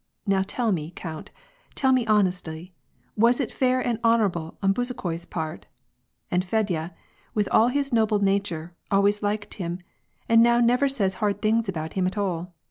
[0.25, 1.29] Now tell me, count,
[1.75, 2.73] tell me honestly,
[3.15, 5.67] was it fair and honorable on Bezukhoi's part?
[6.31, 6.95] And Fedya,
[7.35, 9.77] with all his noble nature, always liked him,
[10.27, 12.51] and now never says hard things about him at all.